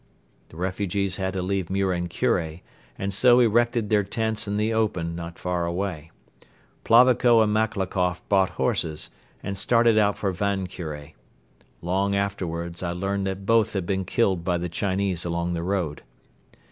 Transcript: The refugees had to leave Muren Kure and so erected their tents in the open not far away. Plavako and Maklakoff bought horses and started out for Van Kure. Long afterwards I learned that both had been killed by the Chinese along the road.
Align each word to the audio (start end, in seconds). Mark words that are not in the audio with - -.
The 0.49 0.57
refugees 0.57 1.17
had 1.17 1.33
to 1.33 1.43
leave 1.43 1.69
Muren 1.69 2.07
Kure 2.09 2.61
and 2.97 3.13
so 3.13 3.39
erected 3.39 3.91
their 3.91 4.03
tents 4.03 4.47
in 4.47 4.57
the 4.57 4.73
open 4.73 5.13
not 5.15 5.37
far 5.37 5.67
away. 5.67 6.09
Plavako 6.83 7.41
and 7.43 7.53
Maklakoff 7.53 8.19
bought 8.27 8.49
horses 8.57 9.11
and 9.43 9.55
started 9.59 9.99
out 9.99 10.17
for 10.17 10.31
Van 10.31 10.65
Kure. 10.65 11.11
Long 11.83 12.15
afterwards 12.15 12.81
I 12.81 12.93
learned 12.93 13.27
that 13.27 13.45
both 13.45 13.73
had 13.73 13.85
been 13.85 14.03
killed 14.03 14.43
by 14.43 14.57
the 14.57 14.69
Chinese 14.69 15.23
along 15.23 15.53
the 15.53 15.61
road. 15.61 16.01